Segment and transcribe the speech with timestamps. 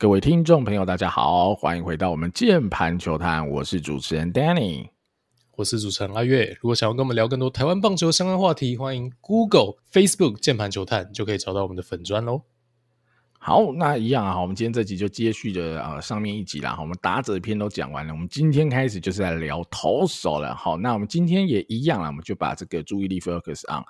[0.00, 4.90] 各位听众朋友，大家好，欢迎回到我们键盘球探，我是主持人 Danny，
[5.56, 6.56] 我是主持人阿月。
[6.60, 12.42] 如果想要跟我们聊更多台湾棒球相关话题，欢迎 Google、Facebook 键盘球探，就可以找到我们的粉专喽。
[13.40, 16.76] 好，那一样啊，我们今天这集就接续的啊、呃、上面一集啦。
[16.80, 20.54] 我们打者篇都讲完了，我们今天开始就是来聊投手了。
[20.54, 23.82] 好，那我们今天也一样啦，我们就把这个注意力 focus on。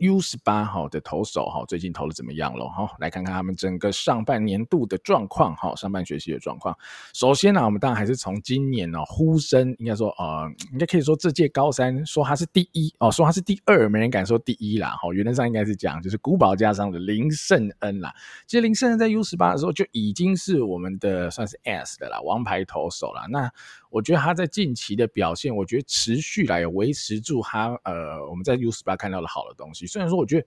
[0.00, 2.90] U 十八号的投手哈，最近投的怎么样了哈？
[2.98, 6.76] 来看看他们整个上半年度的状况哈，上半学期的状况。
[7.12, 15.12] 首先呢，我们当然还是从今年呢呼声，应该说呃，应该可以说这届高三说他是第一哦，说他是第二，没人敢说第一啦哈。
[15.12, 18.14] 原则上应该是讲就是古堡加上的林胜恩啦。
[18.46, 23.26] 其实林胜恩在 U 十八的时候就已经是我们的算是 S 的啦，王牌投手啦。
[23.28, 23.52] 那
[23.90, 29.84] 我觉得他在近期的表现，我觉得持续来维持住他呃，我们在 U 十八看到的好的东西。
[29.84, 30.46] 虽然说我觉得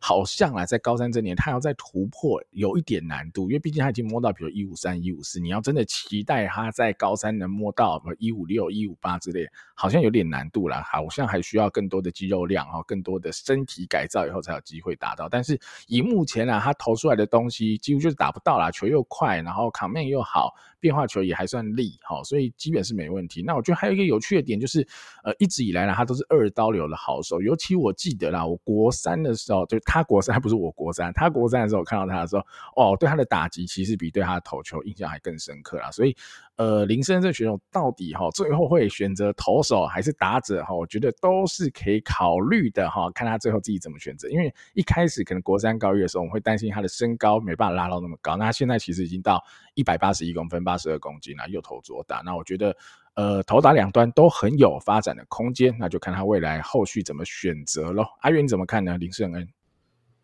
[0.00, 10.80] 好像啊，在高三这年他要再突破有一点难度，因为毕竟他已经摸到比如一五三、一五四，你要真的期待他在高三能摸到一五六、一五八之类，好像有点难度啦。
[10.82, 15.28] 好像还需要更多的肌肉量哈，更多的身体改造以后才有机会达到。
[15.28, 15.58] 但是
[15.88, 20.54] 以目前啊，他投出来的东西几乎就是打不到啦，球又快，然后卡面又好。
[20.80, 23.42] 变化球也还算利，好，所以基本是没问题。
[23.42, 24.86] 那我觉得还有一个有趣的点就是，
[25.24, 27.40] 呃，一直以来呢，他都是二刀流的好手。
[27.40, 32.44] 尤其我记得啦，我国三的时候，就他国三，还 不是我国三，他国三的时候，我看到他的时候，
[32.76, 35.90] 哦，对他的打击其实比对他的投球印象还更深刻啦。
[35.90, 36.14] 所以，
[36.56, 40.74] 呃，林胜恩这选手到底哈，最后会选择投手还是打者哈？
[40.74, 44.28] 我觉得都是可以考虑的哈，看他最后自己怎么选择。
[44.28, 49.40] 因为一开始可能国三高一的时候，我们会担心他的身高没办法拉到那么高，那他现在其实已经到
[49.74, 50.64] 一百八十一公分。
[50.64, 52.74] 八十二公斤了，右投左打，那我觉得，
[53.16, 58.02] 呃，投打两端都很有发展的空间，那就看他未来后续怎么选择喽。
[58.20, 58.96] 阿元你怎么看呢？
[58.96, 59.46] 林胜恩，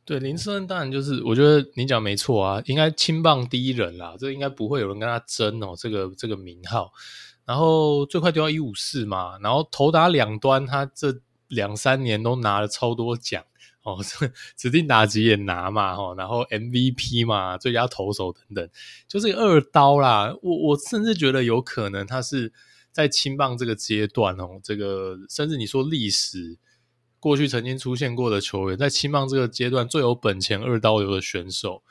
[0.04, 6.92] 对林胜恩，当然就是我觉得你讲没错啊，应该青棒第一人啦，这应该不会有人跟他争哦，这个这个名号。
[7.44, 13.44] 然后最快丢到一五四嘛，然后投打两端，他这两三年都拿了超多奖。
[13.82, 13.96] 哦，
[14.58, 18.70] 指定打击也拿嘛，然后 MVP 嘛，最佳投手等等，
[19.08, 20.36] 就是二刀啦。
[20.42, 22.52] 我我甚至觉得有可能他是
[22.92, 26.58] 在青棒这个阶段哦，这个甚至你说历史
[27.20, 31.82] 过去曾经出现过的球员，在青棒这个阶段最有本钱二刀流的选手，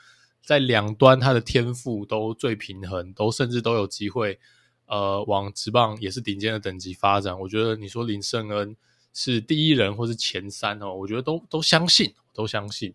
[0.44, 4.38] 在两端他的天赋都最平衡，都甚至都有机会
[4.86, 7.40] 呃往职棒也是顶尖的等级发展。
[7.40, 8.76] 我觉得你说林胜恩。
[9.12, 12.94] 是第一人或是前三哦，我觉得都都相信，都相信。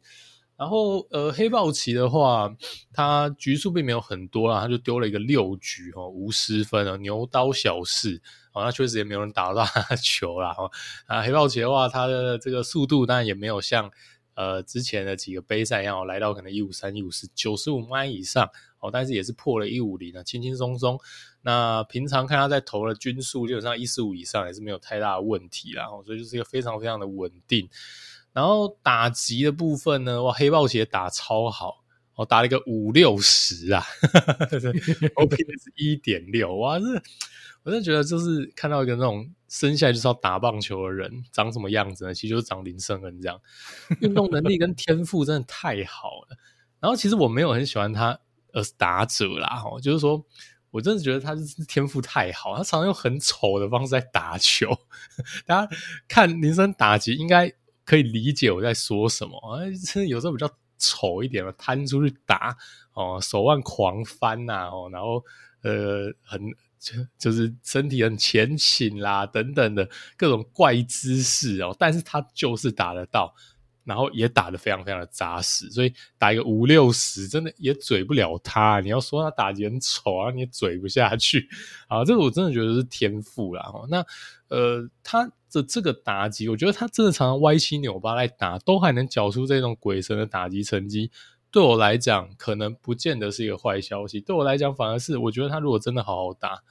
[0.58, 2.56] 然后呃，黑豹旗的话，
[2.94, 8.22] 他局数并没有很多啦，他就丢了一个六局哦，无失分啊，牛刀小试
[8.54, 10.56] 哦，那确实也没有人打到 他的球啦。
[10.58, 10.72] 哦
[11.08, 13.92] 啊，黑豹旗的话，他的这个速度当然也没有像
[14.36, 18.50] 呃之前的几个杯赛一样，来到可能一五三、一五四、九十五迈以上
[18.80, 20.98] 哦，但是也是破了一五零啊，轻轻松松。
[21.42, 27.70] 那平常看他在投的均数，基本上一四五以上也是没有太大的问题啦，所以就是一个非常非常的稳定。
[28.36, 31.86] 然后打击的部分呢，哇，黑豹鞋打超好，
[32.16, 33.82] 哦，打了一个五六十啊，
[35.16, 36.86] OPS 一点六，哇，这
[37.64, 42.14] 我真的觉得就是看到一个那种生下来就是要打棒球的人长什么样子呢？
[42.14, 43.40] 其实就是长林胜恩这样，
[44.02, 46.38] 运动能力跟天赋真的太好了。
[46.82, 48.20] 然后其实我没有很喜欢他
[48.52, 50.24] 呃打者啦，哈，就是说。
[50.72, 54.78] 我真的觉得他是天赋太好，他常常用很丑的方式在打球。
[55.48, 55.76] 大家
[56.06, 57.50] 看林森打击，应该
[57.86, 59.64] 可以理解我在说什么啊。
[59.86, 62.58] 真的有时候比较丑一点嘛，摊出去打
[62.94, 65.24] 哦，手腕狂翻呐，哦，然后
[65.62, 66.42] 呃，很
[66.78, 73.34] 就就是身体很前倾啦，等等的各种怪姿势哦，但是他就是打得到。
[73.86, 78.82] 然后也打得非常非常的扎实，所以打一个五六十，真的也嘴不了他。
[78.82, 81.48] 你要说他打击很丑啊，你也嘴不下去
[81.88, 82.04] 啊。
[82.04, 83.72] 这个我真的觉得是天赋啦。
[83.88, 84.06] 那
[84.48, 91.12] 呃，他的这个打击，我觉得他真的常常歪七扭八来打，都还能缴出这种鬼神的打击成绩。
[91.52, 94.20] 对我来讲，可能不见得是一个坏消息。
[94.20, 96.64] 对我来讲，反而是我觉得他如果真的好好打。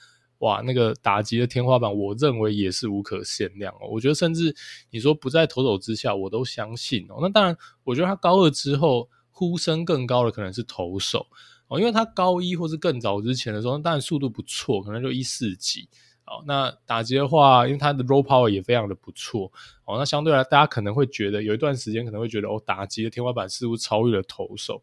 [0.44, 3.88] 哇，那个打击的天花板，我认为也是无可限量哦。
[3.90, 4.54] 我觉得，甚至
[4.90, 7.16] 你说不在投手之下，我都相信哦。
[7.22, 11.26] 那当然，我觉得他高二之后呼声更高的可能是投手
[11.68, 15.88] 哦，因为他高一或是更早之前的时候，当然速度不错，可能就一四级
[16.26, 16.44] 哦。
[16.46, 19.50] 那打击的话，因为他的 raw power 也非常的不错
[19.86, 19.96] 哦。
[19.96, 24.82] 那相对来，大家可能会觉得有一段时间可能会觉得哦，打击的天花板似乎超越了投手，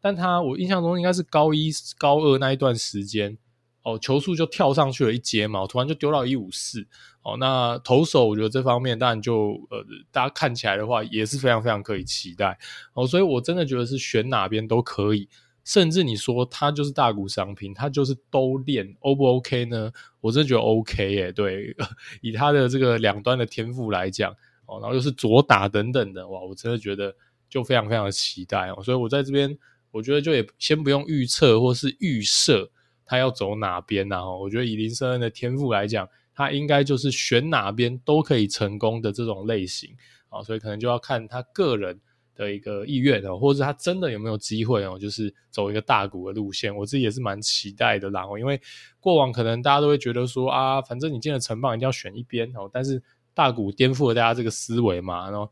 [0.00, 3.36] 但他我印象中应该是高一高二那一段时间。
[3.82, 6.86] 哦，球速就跳上去了一阶嘛，突然就丢到一五四。
[7.22, 12.58] 哦，那投手我觉得这方面当然就呃，大家看起来的话也是非常非常可以期待。
[12.94, 15.28] 哦，所以我真的觉得是选哪边都可以。
[15.64, 19.92] 甚至你说他就是大谷翔平，他就是都练，O 不 OK 呢？
[20.20, 21.72] 我真的觉得 OK 耶，对，
[22.20, 24.32] 以他的这个两端的天赋来讲，
[24.66, 27.14] 哦，然后又是左打等等的，哇，我真的觉得
[27.48, 28.82] 就非常非常的期待哦。
[28.82, 29.56] 所以我在这边，
[29.92, 32.68] 我觉得就也先不用预测或是预设
[33.04, 39.94] 他要走哪边呐，哦，我觉得以林胜恩的天赋来讲，他应该就是选哪边都可以成功的这种类型
[40.28, 42.00] 啊，所以可能就要看他个人。
[42.34, 48.24] 的一个意愿哦，或者他真的有没有机会哦，就是走一个大股的路线，我自己也是蛮期待的啦。
[48.38, 48.58] 因为
[49.00, 53.02] 过往可能大家都会觉得说啊，反正你进了成棒一定要选一边哦，但是
[53.34, 55.50] 大股颠覆了大家这个思维嘛，然后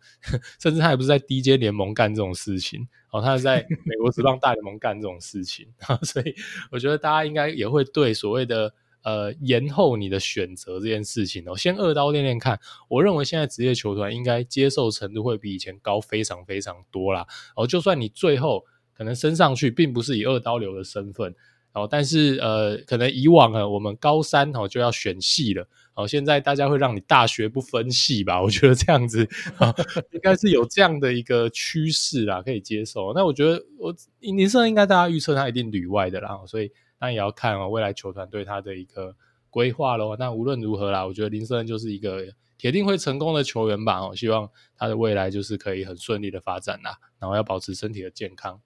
[0.60, 5.66] 甚至他也不是在 DJ 联盟干这种事情哦，他是在 美国职棒大联盟干这种事情，
[6.02, 6.34] 所以
[6.70, 8.72] 我觉得大家应该也会对所谓的。
[9.02, 12.60] 呃，延后你的选择这件事情哦，先二刀练练看。
[12.86, 17.26] 我认为现在职业球团应该接受程度会比以前高非常非常多啦。
[17.56, 18.62] 哦，就算你最后
[18.92, 21.34] 可能升上去，并不是以二刀流的身份
[21.72, 25.66] 哦，但是呃，可能以往啊，我们高三哦就要选系了
[26.02, 28.40] 哦，现在大家会让你大学不分系吧？
[28.42, 29.74] 我觉得这样子啊，
[30.12, 33.12] 应该是有这样的一个趋势啦，可以接受。
[33.14, 36.70] 那我觉得我林胜应该大家预测他一定旅外的啦，所以。
[37.02, 39.16] 那也要看啊，未来球团对他的一个
[39.48, 40.14] 规划喽。
[40.18, 42.22] 那无论如何啦，我觉得林胜恩就是一个
[42.58, 44.00] 铁定会成功的球员吧。
[44.00, 48.60] 哦，希望他的未来就是可以很顺利的发展啦，然后要保持身体的健康。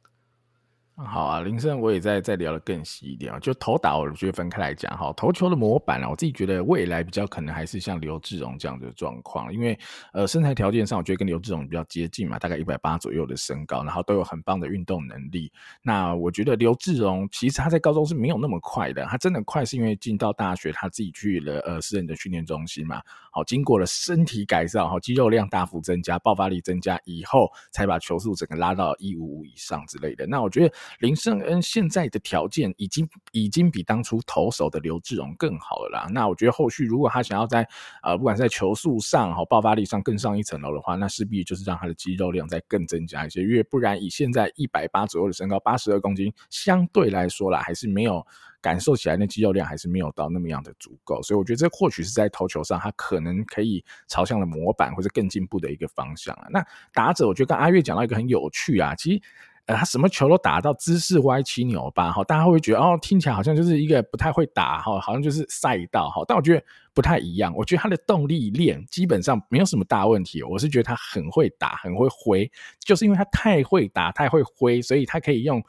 [0.97, 9.77] 好啊，林胜我也再再聊得更细一点啊，就投打我觉得分开来讲哈，投球的模板啊，我自己觉得未来比较可能还是像刘志荣这样的状况，因为
[10.13, 15.51] 呃身材条件上我觉得跟刘志荣比较接近嘛，大概一百八左右的身高，然后都有很棒的运动能力。
[15.83, 23.03] 那我觉得刘志荣其实他在高中是没有那么快的，他真的快是因为进到大学他自己去了呃私人的训练中心嘛，
[23.33, 30.25] 好经过了身体改造，好肌肉量大幅增加，爆发力增加以后，才把球速整个拉到一五五以上之类的。
[30.29, 30.73] 那我觉得。
[30.99, 36.07] 林胜恩现在的条件已经已经比当初投手的刘志荣更好了啦。
[36.11, 37.67] 那我觉得后续如果他想要在
[38.03, 43.43] 呃不管在球速上和爆发力上更上一层楼的话，那势必就是让他的肌肉量再更增加一些。
[43.43, 48.27] 因为不然以现在一百八左右的身高，八十二公斤，相对来说啦，还是没有
[48.61, 51.23] 感受起来那肌肉量还是没有到那么样的足够。
[51.23, 56.47] 所以我觉得这或许是在投球上，他可能可以朝向了模板或者更进步的一个方向啊。
[56.51, 59.23] 那打者，我觉得跟阿月讲到一个很有趣啊，其实。
[59.67, 66.63] 呃，他什么球都打到姿势歪七扭八哈，大家会觉得哦，听起来好像就是一个不太会打哈，好像就是赛道哈，但我觉得
[66.93, 67.55] 不太一样。
[67.57, 72.51] 我觉得他的动力链基本上没有什么大问题，我是觉得他很会打，很会挥，
[72.81, 75.63] 就是因为他太会打，太会挥，所以他可以用。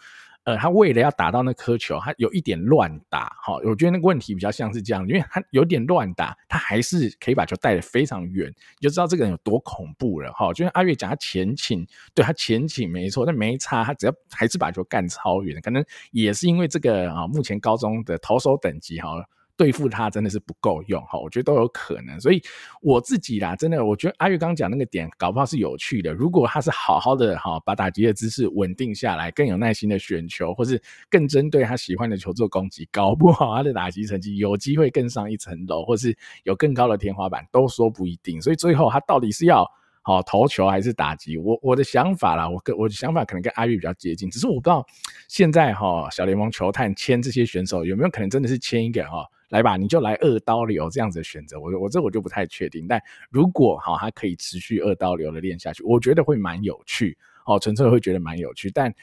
[0.46, 10.54] 呃，他为了要打到那颗球，他有一点乱打，哈，我觉得那个问题比较像是这样，因为他有点乱打，他还是可以把球带得非常远，你就知道这个人有多恐怖了，哈。
[10.54, 19.10] 就像阿月讲他前倾，对他前倾没错，但没差，他只要还是把球干超远，可能也是因为这个啊，目前高中的投手等级，哈。
[19.58, 22.42] 对付他真的是不够用哈，我觉得都有可能，所以
[22.82, 26.14] 我自己啦，真的我觉得阿跃刚刚讲那个点，搞不好是有趣的。
[26.14, 38.42] 如果他是好好的哈，把打击的姿势稳定下来，更有耐心的选球，或是更针对他喜欢的球做攻击，搞不好他的打击成绩有机会更上一层楼，或是有更高的天花板，都说不一定。
[38.42, 39.66] 所以最后他到底是要
[40.02, 41.38] 好投球还是打击？
[41.38, 44.86] 我我的想法啦，我跟我的想法可能跟阿玉比较接近，只是我不知道
[45.30, 49.26] 现在哈小联盟球探签这些选手有没有可能真的是签一个哈。
[49.50, 52.88] 来吧，你就来二刀流这样子的选择，我我这我就不太确定。
[52.88, 58.72] 但如果哈，他可以持续二刀流的练下去，我觉得会蛮有趣哦，纯粹会觉得蛮有趣。
[58.72, 58.94] 但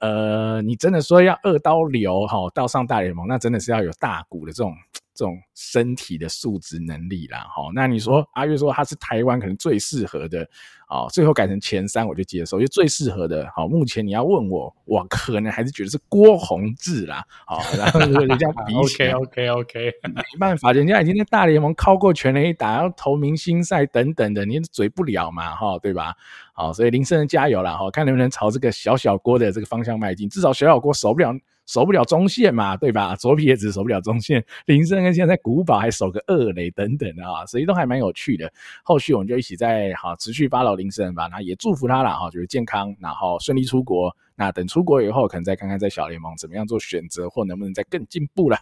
[0.00, 4.74] 呃，你真的说要二刀流哈，到上大联盟，那真的是要有大股的这种。
[5.14, 10.48] 这种身体的素质能力啦，哈，那你说阿跃说他是台湾可能最适合的，
[10.88, 26.14] 哦，最后改成前三我就接受，就最适合的，好，目前你要问我，我可能还是觉得是郭泓志啦，好，然后人家 比起来 OK OK OK，没办法，人家已经在大联盟靠过全垒打，要投明星赛等等的，你嘴不了嘛，哈，对吧？
[26.54, 31.34] 好，所以林胜恩加油啦，哈，看能不能朝这个小小郭的这个方向迈进，至少小小郭守不了。
[31.66, 33.14] 守不了中线嘛，对吧？
[33.16, 38.52] 左撇子守不了中线， 林森恩现在在古堡还守个二垒等等的啊，所以都还蛮有趣的。
[38.82, 44.14] 后续我们就一起在好持续 follow 林森吧，那也祝福他了哈，就是健康，然后顺利出国。
[44.34, 48.58] 那等出国以后，可能再看看在小联盟怎么样做选择，或能不能再更进步了。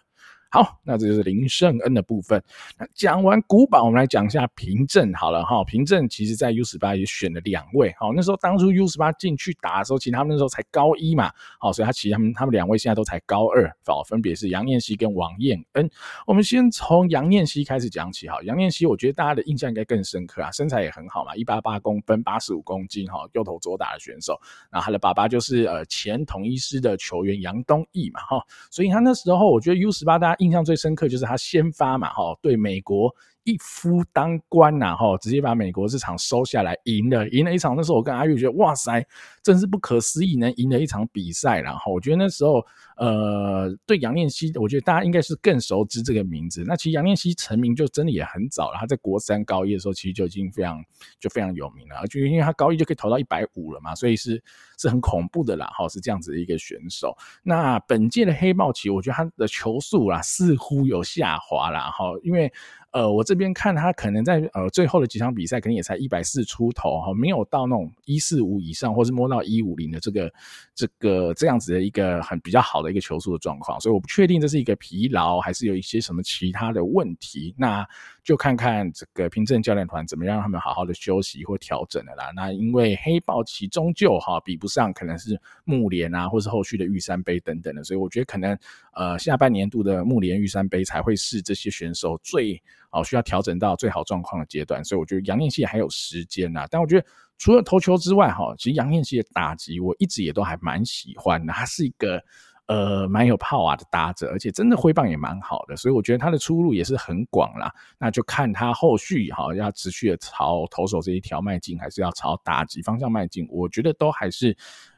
[0.52, 2.42] 好，那这就是林胜恩的部分。
[2.76, 5.62] 那讲完古堡，我们来讲一下平镇好了哈。
[5.62, 11.30] 平镇其实在 U 十八也选了两位，好，那时候当初 U 十八进去打的时候，其实他们那时候才高一嘛，
[11.60, 15.88] 好，所以他其实他们他们两位现在都才高二，好，分别是杨念希跟王燕恩。
[16.26, 18.36] 我们先从杨念希开始讲起哈。
[18.42, 24.36] 杨念希，我觉得大家的印象应该更深刻啊，身材也很好嘛，一八八公分，八十五公斤哈，右投左打的选手。
[24.68, 30.39] 然后他的爸爸就是呃前统一狮的球员杨东奕嘛哈，所以他那时候我觉得 U 十八大家。
[30.40, 37.74] 印象最深刻就是他先发嘛，哈，对美国一夫当关呐，哈，直接把美国这场收下来，赢了，赢了一场。
[37.74, 39.04] 那时候我跟阿玉觉得，哇塞，
[39.42, 41.60] 真是不可思议，能赢了一场比赛。
[41.60, 42.64] 然后我觉得那时候，
[42.96, 46.64] 呃，对杨念希，我觉得大家应该是更熟知这个名字。
[46.66, 50.84] 那其实杨念希成名就真的也很早了，他在国三高一的时候，其实就已经非常
[51.18, 54.42] 就非常有名了，就因为他高一就可以投到一百五了嘛，所以是
[54.78, 57.16] 是很恐怖的啦，哈，是这样子的一个选手。
[57.42, 62.52] 那本届的黑豹旗，我觉得他的球速啦似乎有下滑啦，哈，因为。
[62.92, 70.32] 呃，我这边看他可能在呃最后的几场比赛，可能也才一百四出头哈，没有到那种一四五以上，或是摸到一五零的这个
[70.74, 77.54] 这个这样子的一个很比较好的一个球速的状况，所以我不确定这是一个疲劳，还是有一些什么其他的问题。
[77.56, 77.86] 那
[78.24, 82.32] 就看看这个平镇教练团怎么样让他们好好的休息或调整的啦。
[82.34, 88.58] 那因为黑豹旗终究哈比不上可能是木联啊，或是后续的玉山杯等等的，所以我觉得可能
[88.94, 92.60] 呃下半年度的木联玉山杯才会是这些选手最。
[92.90, 96.66] 好，需要调整到最好状况的阶段，所以我觉得杨念希还有时间呐。
[96.70, 97.06] 但我觉得
[97.38, 101.52] 除了投球之外，哈，其实杨念希的打击我一直也都还蛮喜欢的。
[101.52, 102.22] 他是一个
[102.66, 107.72] 呃蛮有 power 的打者，而且真的挥棒也蛮好的，所以我觉得他的出路也是很广啦。
[107.98, 114.56] 那就看他后续哈要持续的朝投手这一条迈进，还是要朝打击方向迈进，我觉得都还是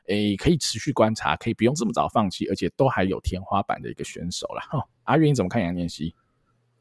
[0.08, 4.66] 诶、可以持续观察，可以不用这么早放弃，而且都还有天花板的一个选手啦。
[4.68, 6.14] 哈，阿云你怎么看杨念希？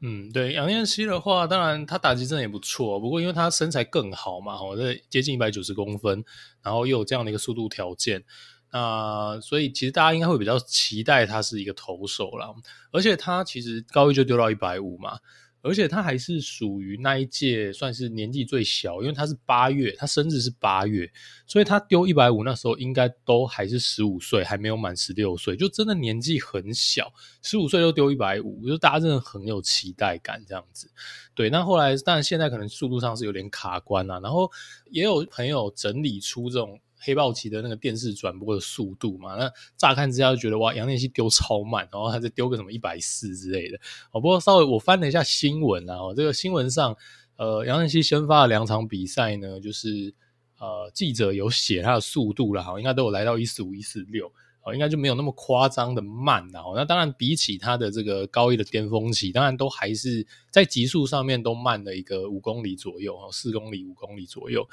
[0.04, 6.24] 嗯，对，杨念希的话，当然他打击真的也不错，不过因为他身材更好嘛，我在接近一百九十公分，
[6.60, 8.24] 然后又有这样的一个速度条件，
[8.72, 12.52] 那所以其实大家应该会比较期待他是一个投手啦，
[12.90, 15.20] 而且他其实高一就丢到一百五嘛。
[15.62, 21.10] 而且他还是属于那一届算是年纪最小，因为他是八月，他生日是八月，
[21.46, 30.90] 所以他丢一百五那时候应该都还是十五岁，还没有满十六岁，就真的年纪很小，十五岁就丢一百五，就大家真的很有期待感这样子。
[31.34, 34.50] 对，那后来当然现在可能速度上是有点卡关啦，然后
[34.90, 36.80] 也有朋友整理出这种。
[37.04, 43.78] 黑豹旗的那个电视转播的速度嘛，那乍看之下就觉得哇，杨念希丢超慢，然后他再丢个什么一百四之类的。
[44.12, 46.96] 哦，不过稍微我翻了一下新闻啊，哦，这个新闻上，
[47.36, 50.14] 呃，杨念希先发了两场比赛呢，就是
[50.58, 54.32] 呃，记者有写他的速度了，哈，应该都有来到一四五、一四六。
[54.64, 56.74] 哦，应该就没有那么夸张的慢了哦。
[56.76, 64.64] 那当然，比起他的这个高一的巅峰期，当然都还是在极速上面都慢了一个五公里左右，四公里、五公里左右。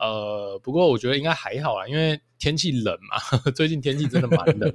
[0.00, 4.74] 呃，不过我觉得应该还好啦，因为天气冷嘛， 最近天气真的蛮冷。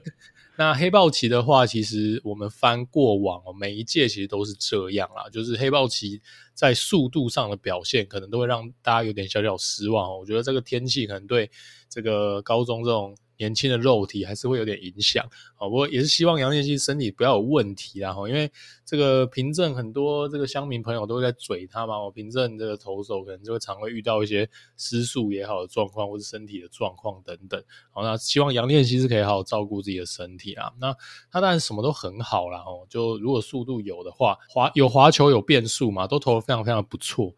[0.55, 6.21] 那黑豹旗的话，其实我们翻过往哦，每一届其实都是这样啦，就是黑豹旗
[6.53, 10.17] 在速度上的表现，可能都会让大家有点小小失望。
[10.17, 11.49] 我觉得这个天气可能对
[11.89, 13.13] 这个高中这种。
[13.41, 18.51] 年轻的肉体还是会有点影响，好，不过也是希望杨念希身体不要有问题啦，哈，因为
[18.85, 30.95] 这个平镇很多这个乡民朋友都在嘴他嘛，我平镇这个投手可能就会常会遇到一些失速也好的状况，或是身体的状况等等，好，那希望杨念希是可以好好照顾自己的身体啊，那
[31.31, 37.33] 他当然什么都很好啦，哦，就如果速度有的话，滑有滑球有变速嘛，都投得非常非常不错。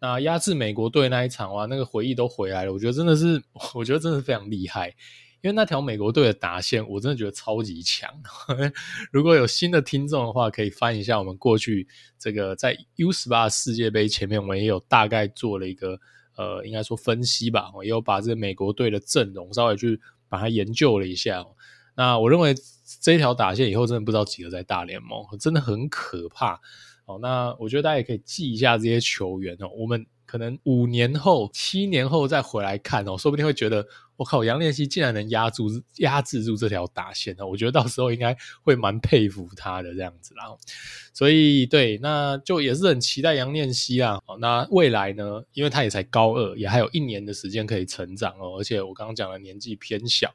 [0.00, 3.42] 那压制美国队那一场哇，那个回忆都回来了，我觉得真的是，
[3.72, 4.94] 我觉得真的非常厉害。
[5.44, 8.10] 因为那条美国队的打线，我真的觉得超级强。
[9.12, 11.86] 如果有新的听众的话，可以翻一下我们过去
[12.18, 16.00] 这个在 U 十八世界杯前面，我们也有大概做了一个
[16.38, 17.70] 呃，应该说分析吧。
[17.74, 21.44] 我也有把这美国队的阵容稍微去把它研究了一下。
[21.94, 22.54] 那我认为
[23.02, 26.58] 这条打线以后真的不知道几个在大联盟，真的很可怕。
[27.04, 29.68] 哦，那我觉得大家也可以记一下这些球员哦。
[29.76, 33.86] 我们可能五年后、七年后再回来看哦，说不定会觉得。
[34.16, 37.44] 我靠，杨念希竟然能压住、压制住这条打线呢？
[37.44, 40.44] 我觉得到时候应该会蛮佩服他的这样子啦。
[41.12, 44.20] 所以，对，那就也是很期待杨念希啊。
[44.38, 45.42] 那未来呢？
[45.52, 48.56] 因为他也才高二，也还有一年的时间可以成长哦。
[48.58, 50.32] 而且我刚刚讲的年纪偏小，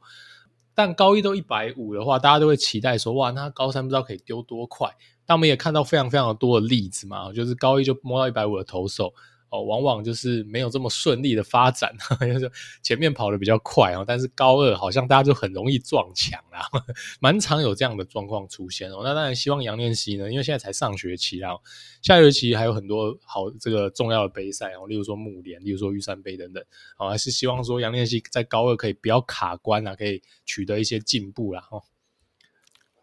[0.73, 4.89] 但高一都一百五的话，大家都会期待说，哇，那高三不知道可以丢多快。
[5.25, 9.13] 但我们也看到非常非常多的例子嘛，就是高一就摸到一百五的投手。
[9.49, 11.91] 哦，往往就是没有这么顺利的发展，
[12.21, 12.51] 就是
[12.81, 16.61] 前面跑得比较快哦，但是高二好像大家就很容易撞墙啦，
[17.19, 19.01] 蛮常有这样的状况出现哦。
[19.03, 21.57] 那当然希望杨念希呢，因为现在才上学期啦，
[22.01, 26.63] 下学期还有很多好这个重要的杯赛哦，例如说木联，例如说玉山杯等等，
[26.97, 31.81] 哦，还是希望说杨念希在高二可以不要卡关啊，可以取得一些进步啦，哦。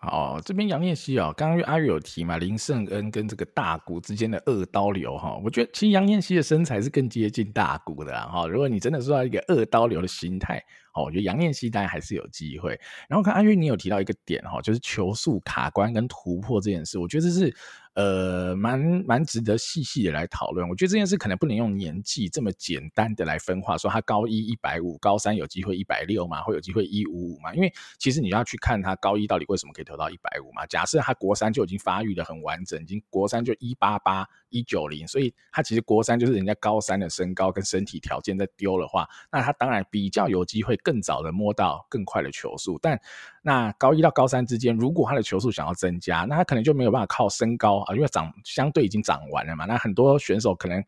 [0.06, 8.46] 哦，这边杨念希啊，刚刚阿玉有提嘛，林胜恩跟这个大谷之间的二刀流哈，我觉得其实杨念希的身材是更接近大谷的啦哈。
[8.46, 10.58] 如果你真的说到一个二刀流的心态，
[10.94, 12.78] 哦，我觉得杨念希当然还是有机会。
[13.08, 17.54] 然后看阿玉，你有提到一个点哈，就是球速卡关跟突破这件事，我觉得这是。
[17.96, 20.68] 呃，蛮蛮值得细细的来讨论。
[20.68, 27.54] 我觉得这件事可能不能用年纪这么简单的来分化，说他高一一百五，高三有机会一百六嘛，会有机会一五五嘛？
[27.54, 30.66] 因为其实你要去看他高一到底为什么可以投到一百五嘛。
[30.66, 43.00] 假设他国三就已经发育的很完整，已经国三就一八八一九零，所以他其实国三就是人家高三的身高跟身体条件在丢的话，那他当然比较有机会更早的摸到更快的球速，但。
[43.42, 49.66] 那高一到高三之间，如果他的球速想要增加，那他可能就没有办法靠身高啊，因为长相对已经长完了嘛。
[49.66, 50.82] 那很多选手可能。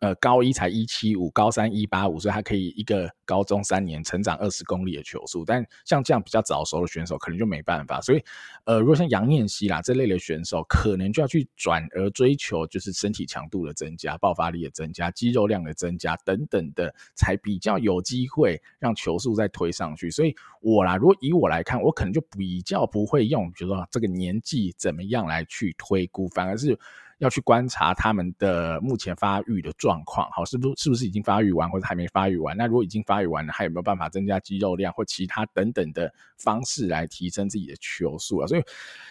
[0.00, 5.44] 呃，高一才一七五，高三一八五，所以他可以一个高中三年成长二十公里的球速。
[5.46, 8.02] 但像这样比较早熟的选手，可能就没办法。
[8.02, 8.22] 所以，
[8.64, 20.10] 呃，如果像杨念希啦这类的选手，可能就要去转而追求就是身体强度的增加、爆发力的增加、肌肉量的增加等等的，才比较有机会让球速再推上去。
[20.10, 26.78] 所以我啦，如果以我来看，我可能就比较不会用，比如说这个年纪怎么样来去推估，反而是。
[27.18, 32.56] 要去观察他们的目前发育的状况，好，是不是不是已经发育完，或者还没发育完？
[32.56, 38.46] 那如果已经发育完了，还有没有办法增加肌肉量或其他等等的方式来提升自己的球速啊？
[38.46, 38.62] 所以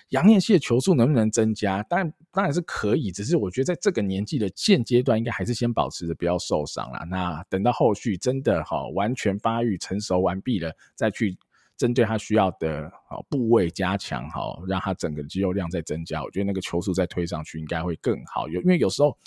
[0.09, 1.81] 杨念希的球速能不能增加？
[1.83, 7.05] 当然当然是可以，只是我觉得在这个年纪的现阶段，应该还是先保持着不要受伤啦。
[7.09, 11.37] 那等到后续真的好完全发育成熟完毕了，再去。
[11.83, 12.89] 针对他需要的
[13.29, 18.47] 部位加强，好，让他整个肌肉量再增加，我觉得那个球速再推上去应该会更好。
[18.47, 19.17] 有因为有时候，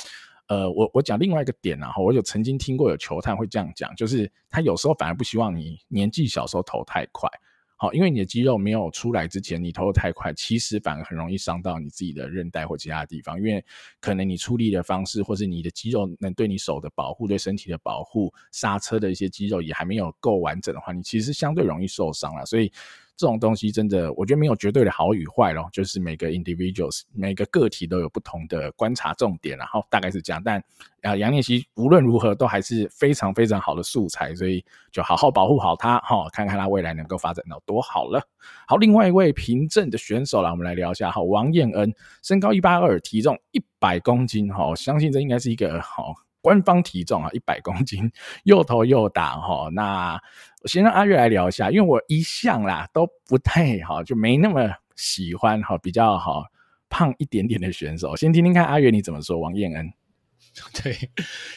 [0.48, 7.28] 呃，我我讲另外一个点啊，我有曾经听过有球探会这样讲，就是他有时候反而不希望你年纪小时候投太快。
[7.76, 13.38] 好，因为你的肌肉没有出来之前，你投的太快，其实反而很容易伤到你自己的韧带或其他地方。
[13.38, 13.62] 因为
[14.00, 22.44] 可能你出力的方式，或是你的肌肉能对你手的保护、对身体的保护、刹车的一些肌肉也还没有够完整的话，你其实相对容易受伤了。
[22.46, 22.72] 所以。
[23.16, 30.42] 这种东西真的，我觉得没有绝对的好与坏咯，就是每个 individuals 每个个体都有不同的观察重点，然后大概是这样。
[30.44, 30.62] 但
[31.02, 38.20] 啊，杨念希无论如何都还是非常非常好的素材，所以就好好保护好他哈，看看他未来能够发展到多好了。
[38.66, 46.14] 好，另外一位平镇的选手啦，我们来聊一下哈，王燕恩，身高一八二，体重一百公斤哈，相信这应该是一个好。
[46.42, 48.08] 官方体重啊，一百公斤，
[48.44, 49.68] 又投又打哈。
[49.72, 50.16] 那
[50.66, 56.42] 我先让阿月来聊一下，因为我一向啦都不太好，就没那么喜欢哈，比较好
[56.88, 58.16] 胖一点点的选手。
[58.16, 59.38] 先听听看阿月你怎么说。
[59.38, 59.92] 王燕恩，
[60.82, 60.92] 对，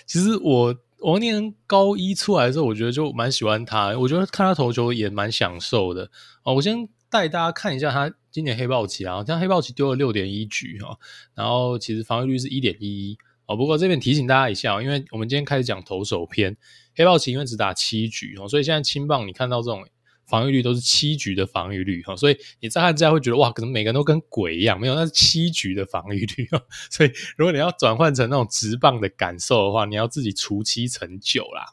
[0.05, 6.11] 其实我王燕恩高一出来的时候，我觉得就蛮喜欢他，我觉得看他投球也蛮享受的。
[6.43, 10.95] 哦，我先带大家看一下他今年黑豹旗啊，像黑豹旗丢了六点一局哈，
[11.33, 13.17] 然后其实防御率是一点一一。
[13.49, 16.55] 哦，不过这边提醒大家一下哦，因为我们今天开始讲投手篇，
[16.95, 19.83] 黑豹旗因为只打七局哦，所以现在青棒你看到这种
[20.27, 31.65] 防御率都是七局的防御率哈，所以你乍看之下会觉得哇，可能每个人都跟鬼一样，没有，那是七局的防御率哦， 所以如果你要转换成那种直棒的感受的话，你要自己除七乘九啦。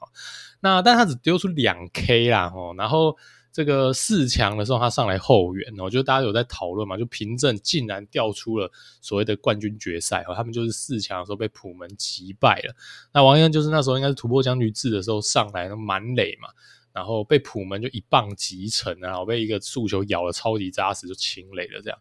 [0.60, 3.18] 那但他只丢出两 K 啦，哦，然后。
[3.56, 12.76] 这个四强的时候，他上来后援哦，就大家有在讨论嘛，就凭证竟然调出了所谓的冠军决赛哦，他们就是四强的时候被普门击败了。
[13.14, 16.50] 那王燕就是那时候应该是突破僵局制的时候上来的满垒嘛，
[16.92, 21.98] 然后被普门就一棒击沉，然后被一个速球咬的超级扎实，就清垒了这样。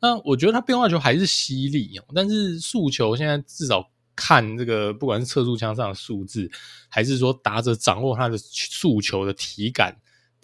[0.00, 6.50] 那我觉得他变化球还是犀利哦，但是速球现在至少看这个，不管是测速枪上的数字，
[6.88, 9.96] 还是说打者掌握他的速球的体感。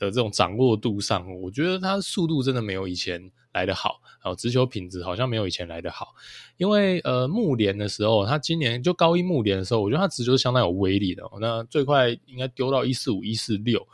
[0.04, 6.14] 的这种掌握度上，我觉得他速度真的没有以前来得好，然后直球品质好像没有以前来得好。
[6.56, 11.22] 因为呃，木联的时候，他今年就高一木联的时候，我觉得他直球相当有威力的。
[11.40, 13.84] 那最快应该丢到一四五、一四六，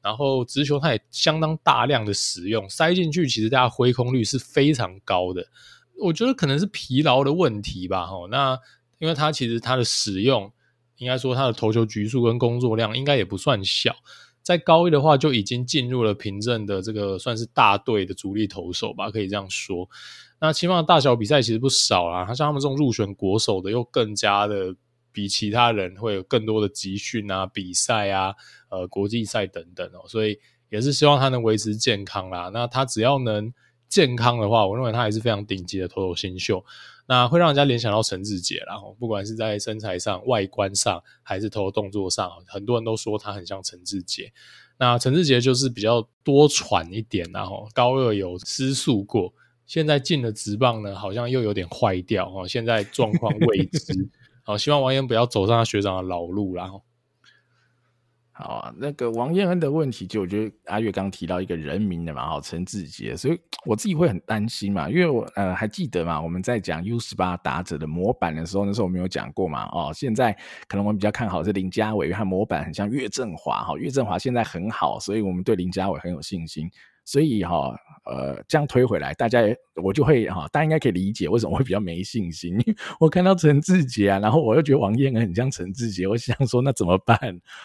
[0.00, 5.46] 然后直球他也相当大量的使用，塞进去，其实大家挥空率是非常高的。
[5.98, 8.06] 我觉得可能是疲劳的问题吧。
[8.06, 8.58] 哈，那
[8.98, 10.52] 因为他其实他的使用，
[10.98, 13.96] 应该说他的投球局数跟工作量应该也不算小。
[14.46, 19.88] 在高一的话，就已经进入了平镇的这个算是大队的主力投手吧，可以这样说。
[20.38, 24.72] 那青棒的大小比赛其实不少啦，他像他们这种入选国手的，又更加的
[25.10, 28.32] 比其他人会有更多的集训啊、比赛啊、
[28.68, 32.48] 呃国际赛等等哦，所以也是希望他能维持健康啦。
[32.54, 33.52] 那他只要能
[33.88, 36.64] 健康的话，我认为他还是非常顶级的投手新秀。
[37.06, 44.32] 那会让人家联想到陈志杰，然后不管是在身材上、外观上，还是投动作上，很多人都说他很像陈志杰。
[44.78, 49.32] 那陈志杰就是比较多喘一点，然后高二有失速过，
[49.66, 54.08] 现在进了职棒呢，好像又有点坏掉哦，现在状况未知。
[54.44, 56.82] 好，希望王源不要走上他学长的老路，然后。
[58.38, 70.36] 好啊，那个王彦恩的问题，就我觉得阿月刚提到一个人名的嘛，好，陈志杰，所以我自己会很担心嘛，因为我呃还记得嘛，我们在讲 U 十八打者的模板的时候，那时候我们有讲过嘛，哦，现在
[70.68, 76.70] 可能我们比较看好是林家伟，因为他模板很像岳振华，哈，岳振华现在很好，所以我们对林家伟很有信心。
[77.06, 77.72] 所以哈，
[78.04, 79.40] 呃，这样推回来，大家
[79.76, 82.52] 我就会哈，大家应该可以理解为什么我会比较没信心。
[82.58, 87.18] 因为我看到陈志杰啊，然后我又觉得王彦恩很像陈志杰，我想说那怎么办？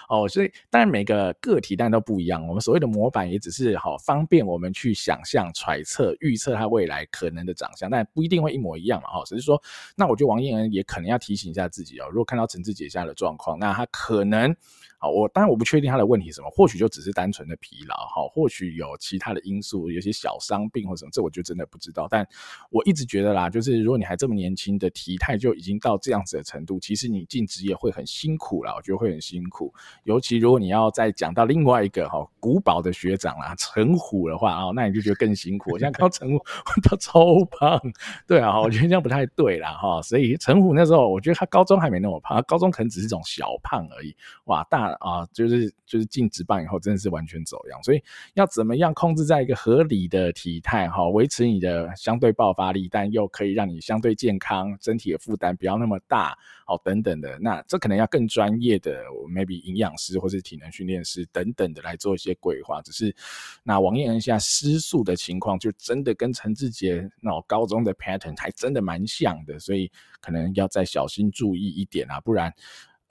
[0.09, 2.47] 哦，所以当然每个个体当然都不一样。
[2.47, 9.09] 我们所谓的模板也只是好方便我们去想象、揣测、预测他未来可能的长相，但不一定会一模一样嘛。
[9.09, 9.59] 哈，只是说，
[9.95, 14.55] 那我觉得王彦恩也可能要提醒一下自己哦，如果看到陈志杰现在的状况，那他可能。
[15.01, 22.07] 好，我当然我不确定他的问题是什么，或许就只是单纯的疲劳，好，或许有其他的因素，有些小伤病或什么，这我就真的不知道。
[22.07, 22.23] 但
[22.69, 29.73] 我一直觉得啦，就是如果你还这么年轻的体态就已经到这样子的程度，其实你进职业会很辛苦啦，我觉得会很辛苦。
[30.03, 35.71] 尤其如果你要再讲到另外一个哈古堡的学长啦，陈虎的话啊，那你就觉得更辛苦。
[35.71, 36.45] 我现在看到陈虎
[36.87, 37.81] 他超胖，
[38.27, 39.99] 对啊，我觉得这样不太对啦哈。
[40.03, 44.15] 所以陈虎那时候，我觉得他高中还没那么胖，他高中可能只是这种小胖而已。
[44.45, 44.90] 哇，大。
[44.99, 47.81] 啊，就是就是进职棒以后，真的是完全走样。
[47.83, 57.37] 所以要怎么样控制在一个合理的体态哈，维持你的相对爆发力，但又可以让你相对健康，身体的负担不要那么大，哦等等的。
[57.39, 62.81] 那这可能要更专业的，maybe 营养师或是体能训练师等等的来做一些规划。
[62.81, 63.15] 只是
[63.63, 72.53] 那王彦恩现在失速的情况，就真的跟陈志杰那高中的 pattern 还真的蛮像的，所以可能要再小心注意一点啊，不然。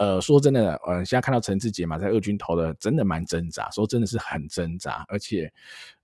[0.01, 5.53] 呃，说真的，呃，现在看到陈志杰嘛，在二军投的真的蛮挣扎，说真的是很挣扎，而且，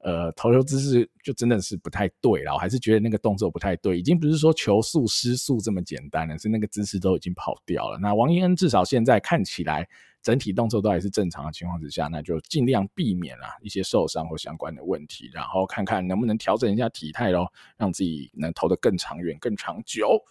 [0.00, 7.96] 呃，投球姿势就真的是不太对了，我还是觉得那个动作不太对，已经不是说球速失速这么简单了，是那个姿势都已经跑掉了。
[7.98, 9.88] 那王彦恩至少现在看起来
[10.20, 20.22] 整体动作都还是正常的情况之下，那就尽量避免了一些受伤或相关的问题，然后看看能不能调整一下体态咯，让自己能投得更长远、更长久。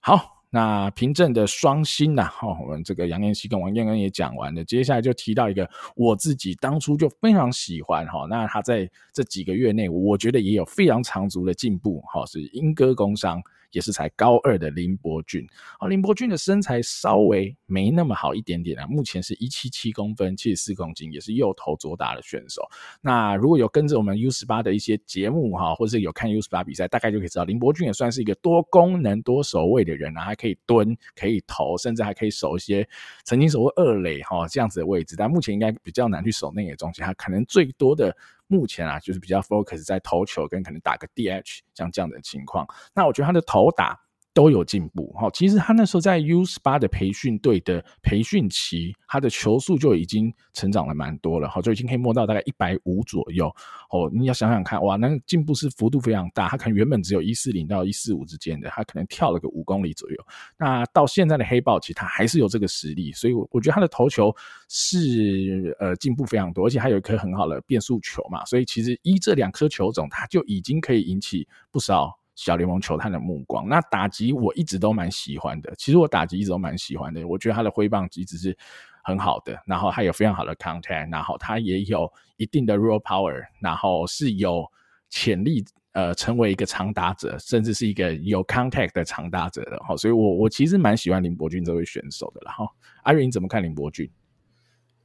[0.00, 0.33] 好。
[0.54, 13.42] 那凭证的双薪呐，哈，我们这个杨念熙跟王建恩也讲完了，接下来就提到一个我自己当初就非常喜欢哈，那他在这几个月内，我觉得也有非常长足的进步，哈，是英歌工商。
[13.74, 15.44] 也是才高二的林伯俊，
[15.78, 22.62] 啊，林伯俊的身材稍微没那么好一点点啊，目前是一七七公分，七十四公斤，也是右投左打的选手。
[23.00, 32.88] 那如果有跟着我们 U 十八的一些节目哈，或者是有看 U 十八比赛，大概就可以知道林伯俊也算是一个多功能多守卫的人啊，还可以蹲，可以投，甚至还可以守一些
[33.24, 38.16] 曾经守过二垒哈这样子的位置，但目前应该比较难去守内野中心，他可能最多的。
[38.54, 42.64] 目前啊，就是比较 focus 在投球跟可能打个 DH 像这样的情况。
[42.94, 44.00] 那我觉得他的投打
[44.34, 45.30] 都有进步哈。
[45.32, 53.46] 其实他那时候在 U 十八的培训队的培训期，他的球速就已经成长了蛮多了哈，就已经可以摸到大概一百五左右
[53.90, 54.10] 哦。
[54.12, 56.48] 你要想想看，哇，那个进步是幅度非常大。
[56.48, 60.16] 他可能原本只有一四零到一四五之间的，他可能跳了个五公里左右。
[60.58, 64.34] 那到现在的黑豹，其实他还是有这个实力，所以我我觉得他的投球
[64.68, 68.44] 是呃进步非常多，而且还有一颗很好的变速球嘛。
[68.46, 72.18] 所以其实一这两颗球种，他就已经可以引起不少。
[72.34, 75.72] 小联盟球探的目光，那打击我一直都蛮喜欢的。
[75.76, 78.56] 其实我打击一直都蛮喜欢的，我觉得他的挥棒一直是
[79.02, 84.64] 很好的，然后他有非常好的 contact，然后他也有一定的 raw power，然后是有
[85.10, 89.96] 潜力呃成为一个长打者，甚至是一个有 contact 的长打者的哈。
[89.96, 92.40] 所以我我其实蛮喜欢林伯俊这位选手的。
[92.44, 92.68] 然后
[93.04, 94.10] 阿瑞你怎么看林伯俊？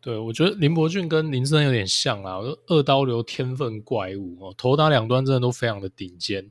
[0.02, 2.38] 对，我觉得林伯俊跟林森有点像啊，
[2.68, 6.50] 二刀流天分怪物哦，投打两端真的都非常的顶尖。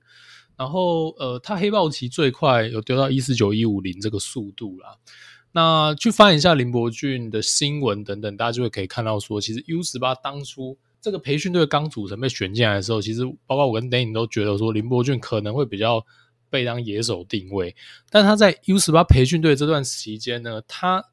[0.59, 4.97] 然后，呃，他黑豹期最快有丢到一四九一五零这个速度啦。
[5.53, 16.05] 那去翻一下林伯俊的新闻等等，大家就会可以看到说，其实 U 十八当初这个培训队刚组成被选进来的时候，其实包括我跟 Danny 都觉得说林伯俊可能会比较
[16.51, 17.75] 被当野手定位。
[18.11, 21.05] 但他在 U 十八培训队这段期间呢，他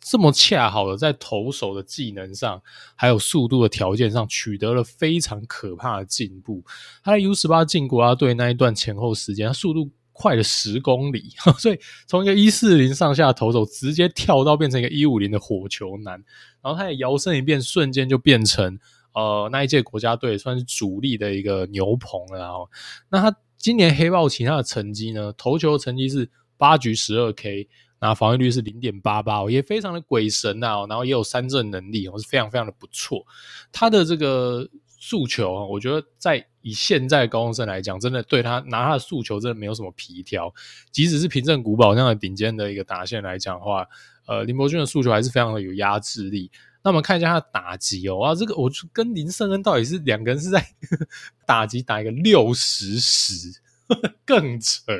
[0.00, 2.62] 这么恰好的在投手的技能上，
[2.94, 6.64] 还有速度的条件上取得了非常可怕的进步。
[7.02, 16.14] 他在 U 十八进国家队那一段前后时间，他速度快了十公里， 所以从一个一四零上下投手直接跳到变成一个一五零的火球男，
[16.60, 18.78] 然后他也摇身一变，瞬间就变成
[19.14, 22.38] 呃那一届国家队算是主力的一个牛棚了。
[22.38, 22.68] 然后，
[23.10, 25.32] 那他今年黑豹其他的成绩呢？
[25.36, 27.68] 投球成绩是八局十二 K，
[28.00, 33.26] 那防御率是零点八八，也非常的鬼神啊，然后也有三振能力，我是非常非常的不错。
[33.72, 34.68] 他的这个。
[35.00, 40.52] 诉求啊，我觉得在以现在高中生来讲，真的对他拿他的诉求真的没有什么皮条。
[40.90, 43.86] 即使是平镇古堡那样的顶尖的一个打线来讲的话，
[44.26, 46.50] 呃，林伯俊的诉求还是非常的有压制力。
[46.82, 50.66] 那我们看一下他的打击哦，啊，这个我就跟林胜恩到底是两个人是在
[51.46, 53.60] 打击打一个六十十，
[54.26, 54.92] 更扯。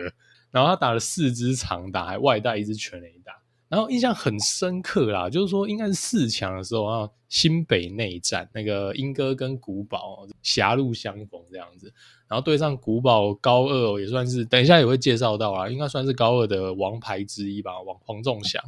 [0.50, 3.32] 然后他打了四支长打，还外带一支全垒打。
[3.68, 11.92] 然后印象很深刻啦，就是说应该是四强的时候啊，新北内战那个莺歌跟古堡狭路相逢这样子，
[12.28, 18.62] 然后对上古堡高二也算是，等一下也会介绍到啦，应该算是高二的王牌之一吧，王黄仲祥。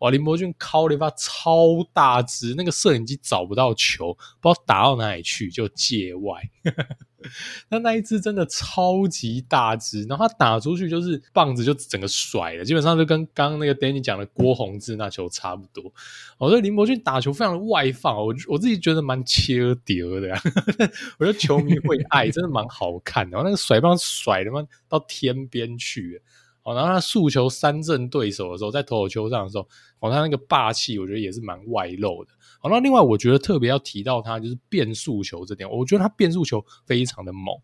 [0.00, 6.42] 哇，林伯俊靠了一发超大支，那个摄影机找不到球，不知道打到哪里去，就界外。
[7.70, 15.90] 那那一支真的超级大支，然后他打出去就是棒子就整个甩了，基本上就跟刚刚那个 Danny 讲的郭泓志那球差不多。
[16.36, 20.28] 我觉得林伯俊打球非常的外放，我我自己觉得蛮切屌的。
[21.18, 23.36] 我觉得球迷会爱，真的蛮好看的。
[23.36, 26.20] 然后那个甩棒甩的嘛到天边去。
[26.64, 29.68] 哦，然后他速球三振对手的时候，在投手丘上的时候，
[30.00, 32.30] 哦，他那个霸气，我觉得也是蛮外露的。
[32.60, 37.54] 好，那另外我觉得特别要提到他就是变速球这点，我觉得他变速球非常的猛。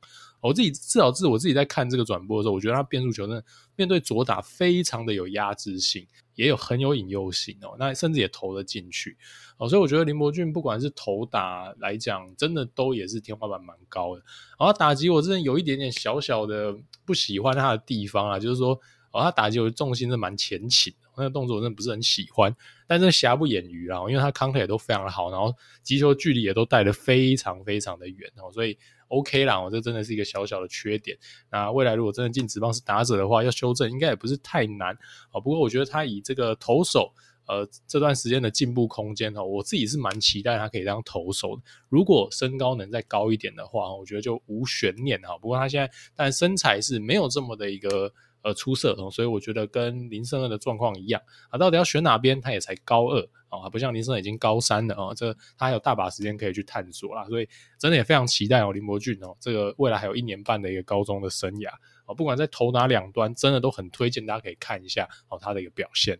[0.40, 3.44] 我自己至少是我自己在看这个转播的时候，我觉得他变速球真的
[3.76, 7.76] 面对左打非常的有压制性，也有很有引诱性哦。
[7.78, 9.16] 那甚至也投了进去
[9.58, 14.22] 哦，所以我觉得林伯俊不管是投打来讲，真的都也是天花板蛮高的。
[14.58, 16.74] 然后打击我真的有一点点小小的
[17.04, 18.70] 不喜欢他的地方啊，就是说
[19.12, 22.54] 哦，他打击我的重心是蛮前倾，那个动作我真的不是很喜欢。
[22.86, 28.78] 但是瑕不掩瑜啊，因为他控制也都非常的好，然后击球距离也都带得非常非常的远哦，所以。
[29.10, 31.16] OK 啦，我这真的是一个小小的缺点。
[31.50, 34.96] 那未来如果真的进职棒是打者的话，要修正应该也不是太难
[35.30, 35.38] 啊。
[35.38, 37.12] 不过我觉得他以这个投手，
[37.46, 41.62] 呃，这段时间的进步空间哈，我自己是蛮期待他可以当投手的。
[41.88, 45.36] 如果身高能再高一点的话，我觉得就无悬念哈。
[45.38, 48.12] 不过他现在但身材是没有这么的一个。
[48.42, 51.58] 呃，出色哦，所以我觉得跟林胜恩的状况一样啊。
[51.58, 52.40] 到底要选哪边？
[52.40, 55.14] 他也才高二啊，不像林胜已经高三了啊。
[55.14, 57.48] 这他还有大把时间可以去探索啦，所以
[57.78, 61.68] 真的也非常期待哦，林伯俊哦，这个未来还有一年半的一个高中的生涯
[62.06, 66.18] 啊，不管在投哪两端，真的都很推荐大家可以看一下哦，他的一个表现。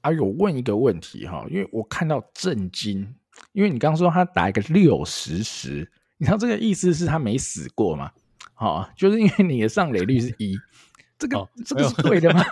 [0.00, 3.14] 啊，有问一个问题哈，因为我看到震惊，
[3.52, 8.10] 因为你刚刚说他打一个六十十，你知道这个意思是他没死过吗？
[8.52, 10.56] 好，就是因为你的上垒率是一。
[11.24, 12.44] 这个、哦、这个是对的吗？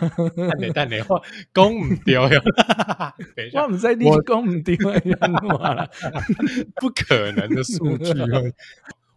[0.48, 1.20] 但你但你话
[1.52, 2.40] 攻唔掉呀？
[3.36, 5.90] 等一下，我们在练攻唔掉呀？
[6.80, 8.14] 不可能的数据，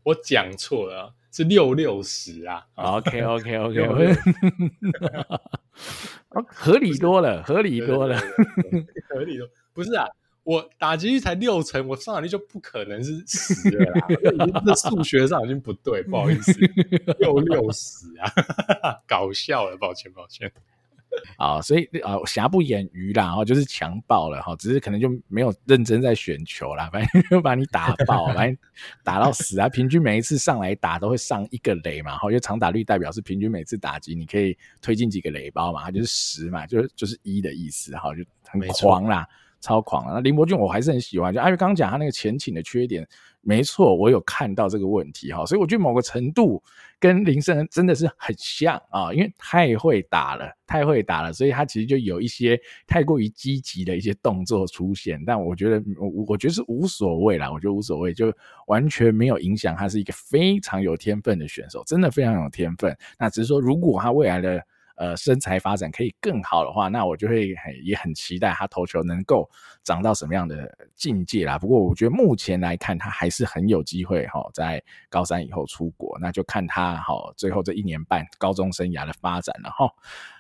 [0.04, 2.66] 我讲错了，是六六十啊。
[2.76, 4.16] OK OK OK，
[6.48, 8.20] 合理多了，合理多了，
[9.10, 10.06] 合理多，不是啊。
[10.46, 14.08] 我打击率才六成，我上场率就不可能是十了啦。
[14.66, 16.54] 这数学上已经不对，不好意思，
[17.20, 18.32] 六六十啊，
[19.06, 20.52] 搞笑了，抱歉抱歉。
[21.38, 28.58] 啊，所以啊，瑕不掩瑜啦，哦，就是强爆了哈，只是可能就没有认真在选球啦，反正就把你打爆，反正
[29.02, 29.70] 打到死啊。
[29.70, 39.26] 平均每一次上来打都会上一个雷嘛，哈，因为长打率代表是平均每次打击你可以推进几个雷包嘛，它就是十嘛，就是就是一的意思哈，就很狂啦。
[39.66, 43.08] 超狂了，那林伯俊我还是很喜欢，就阿月刚讲他那个前倾的缺点，
[43.42, 46.62] 没错，我有看到这个问题哈，所以我觉得某个程度
[47.00, 58.32] 跟林森真的是很像啊，因为太会打了，太会打了，所以他其实就有一些太过于积极的一些动作出现，但我觉得我我觉得是无所谓啦，我觉得无所谓，就
[58.68, 64.64] 完全没有影响，他是一个非常有天分的选手，真的非常有天分，那只是说如果他未来的。
[64.96, 69.50] 呃，身材发展可以更好的话，那我就会很也很期待他投球能够
[69.84, 71.60] 长到什么样的境界啦。
[71.60, 79.90] 不过我觉得目前来看，他还是很有机会哈，在高三以后出国，那就看他哈最后这一年半高中生涯的发展了哈。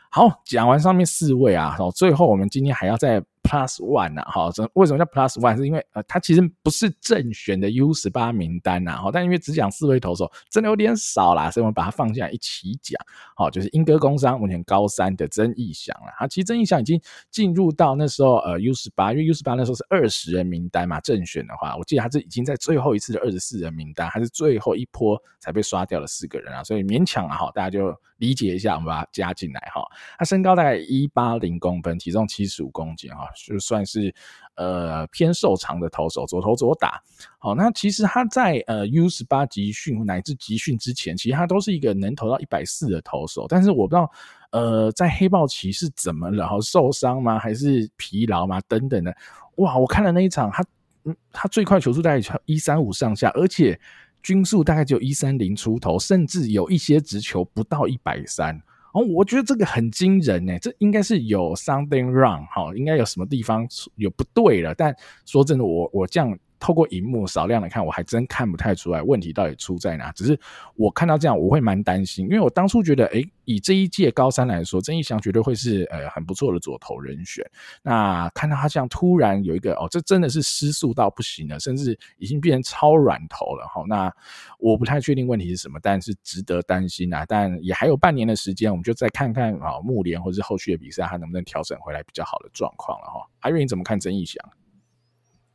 [0.09, 5.55] 好，讲完上面四位啊，最后我们今天还要再 Plus One 啊，哈，为什么叫 Plus One？
[5.55, 12.99] 是因为呃，它其实不是正选的 U 十八名单呐，哈，但因为只讲四位投手，真的有点少啦，所以我们把它放进来一起讲，
[13.35, 29.83] 好，就是莺歌工商目前高三的曾义祥了，啊，其实曾义祥已经进入到那时候呃 U 十八，因为 U 十八那时候是二十人名单嘛，正选的话，我记得他是已经在最后一次的二十四人名单，还是最后一波才被刷掉了四个人啊，所以勉强啊，哈，大家就理解一下，我们把它加进来哈，
[30.17, 34.13] 他身高大概一八零公分，体重七十五公斤哈，就算是
[34.55, 37.01] 呃偏瘦长的投手，左投左打。
[37.37, 43.45] 好，那其实他在呃 U 十八集训乃至集训之前，其实他都是一个能投到一百四的投手。
[43.47, 44.11] 但是我不知道
[44.51, 47.37] 呃在黑豹期是怎么了，受伤吗？
[47.37, 48.61] 还是疲劳吗？
[48.67, 49.15] 等等的。
[49.55, 50.65] 哇，我看了那一场，他
[51.03, 53.79] 嗯他最快球速大概一三五上下，而且
[54.23, 58.61] 均速大概只有一三零出头，甚至有一些直球不到一百三。
[58.95, 64.73] 哦，我觉得这个很惊人呢，这应该是有 something wrong 哈，应该有什么地方有不对了。
[64.73, 66.39] 但说真的，我我这样。
[66.59, 70.11] 透过荧幕少量的看，我还真看不太出来问题到底出在哪。
[70.13, 70.39] 只是
[70.75, 77.45] 我看到这样，我会蛮担心，因为我当初觉得，诶，以这一届高三来说，曾义祥绝对会是呃很不错的左投人选。
[77.81, 83.83] 那看到他这样突然有一个哦，这真的是失速到不行了，甚至已经变成超软投了哈。
[83.87, 84.11] 那
[84.59, 87.25] 我不太确定问题是什么，但是值得担心啊。
[87.27, 93.19] 但也还有半年的时间，我们就再看看啊，木联或者是后续的比赛，他能不能调整回来比较好的状况了哈。
[93.41, 94.43] 阿月你怎么看曾义祥？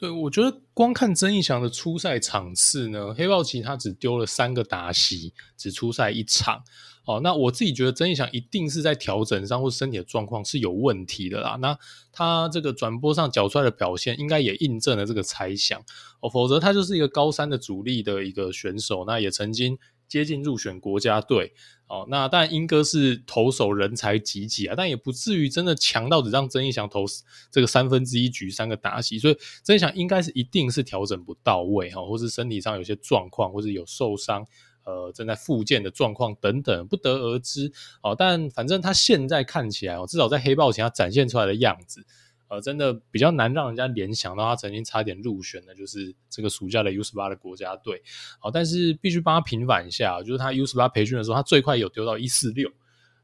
[0.00, 6.64] 对，我觉得光看曾义祥的初赛场次呢，黑豹旗他只丢了三个打席，只出赛一场。
[7.04, 11.58] 哦，那我自己觉得曾义祥一定是在调整上或身体的状况是有问题的啦。
[11.60, 11.78] 那
[12.12, 15.78] 他这个转播上缴出来的表现，应该也印证了这个猜想。
[16.20, 19.78] 哦，否则他就是一个高三的主力的一个选手，那也曾经。
[20.08, 21.52] 接近入选国家队
[21.90, 27.04] 哦，那当然莺歌是投手人才济济啊，但也不至于真的强到只让曾义祥投
[27.50, 34.46] 这个三分之一局三个打席，所以曾义祥应该是一定是调整不到位哈，或是身体上有些状况，或是有受伤，
[34.84, 37.72] 呃，正在复健的状况等等，不得而知
[38.04, 38.14] 哦。
[38.16, 42.06] 但反正他现在看起来哦，至少在黑豹前他展现出来的样子。
[42.50, 48.02] 呃，真的比较难让人家联想到他曾经差点入选的，就是这个暑假的 U 十八的国家队。
[48.40, 52.68] 好，但是必须帮他平反一下，就是他 U 十八培训的时候，他最快有丢到一四六。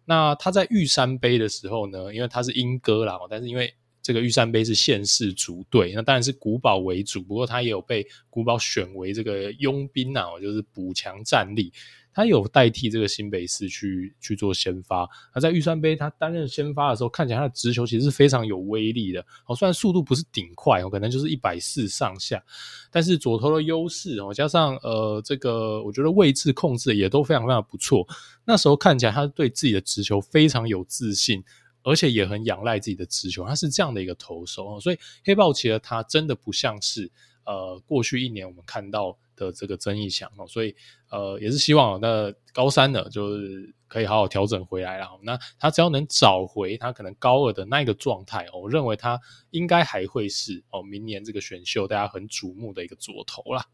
[0.04, 11.72] 那他在玉山杯的时候呢，因为他是莺歌啦，但是因为这个玉山杯是县市主队，那当然是古堡为主，不过他也有被古堡选为这个佣兵啊，就是补强战力。
[12.16, 19.20] 他有代替这个新北市去去做先发，那在预算杯他担任先发的时候，看起来他的直球其实是非常有威力的。
[19.44, 22.42] 哦，虽然速度不是顶快哦，可能就是一百四上下，
[22.90, 28.08] 但是左投的优势哦，加上呃这个我觉得位置控制也都非常非常不错。
[28.46, 31.44] 那时候看起来他对自己的直球非常有自信，
[31.82, 34.80] 而且也很仰赖自己的直球，他是这样的一个投手。
[34.80, 37.10] 所以黑豹旗的他真的不像是
[37.46, 40.74] 呃过去一年我们看到的这个曾义祥哦，所以
[41.10, 45.08] 呃也是希望那高三的，就是可以好好调整回来了。
[45.22, 53.64] 那他只要能找回他可能高二的那个状态，我认为他应该还会是哦明年这个选秀大家很瞩目的一个左投啦。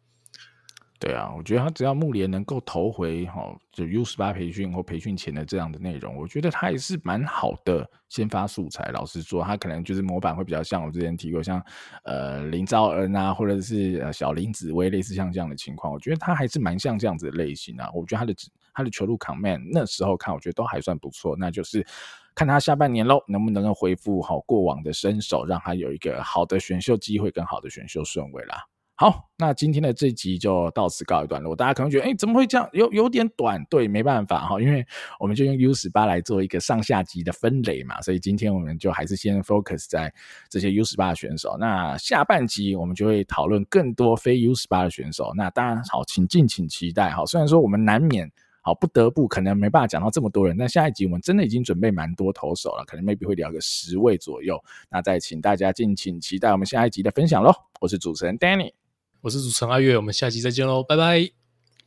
[1.05, 8.89] 对啊，我觉得他只要木联能够投回哈，就 U 十八培训或培训前的这样的内容，我觉得他也是蛮好的先发素材。
[8.93, 11.61] 老实说，他可能就是模板会比较像我之前提过，像
[12.05, 17.91] 呃林兆恩啊，或者是小林子威，类似像这样的情况，我觉得他还是蛮像这样子的类型啊。
[17.93, 18.35] 我觉得他的
[18.73, 21.35] 他的球路 command 那时候看，我觉得都还算不错。
[21.37, 21.85] 那就是
[22.33, 28.65] 看他下半年喽，能不能够恢复好过往的身手，让他有一个好的选秀机会跟好的选秀顺位啦。
[29.03, 31.57] 好，那今天的这集就到此告一段落。
[31.57, 32.69] 大家可能觉得，哎、怎么会这样？
[32.73, 34.87] 有有点短，对，没办法哈，因为
[35.19, 40.15] 我们就用 U 十八来做一个上下集的分类嘛，所以今天我们就还是先 focus 在
[40.49, 41.57] 这些 U 十八的选手。
[41.59, 45.33] 那下半集我们就会讨论更多非 U 十八的选手。
[45.35, 47.27] 那当然好，请敬请期待哈。
[47.27, 54.63] 虽然说我们难免好不得不可能没办法讲到这么多人，但下一集我们真的已经准备蛮多投手了，可能 maybe 会聊个十位左右。
[54.89, 57.53] 那再请大家敬请期待我们下一集的分享喽。
[57.81, 58.82] 我是主持人 Danny。
[59.23, 61.31] 我是主持人阿月，我们下期再见喽，拜拜，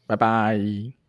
[0.07, 1.04] 拜拜。